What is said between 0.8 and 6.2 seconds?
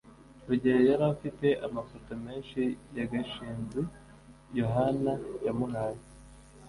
yari afite amafoto menshi ya gashinzi yohana yamuhaye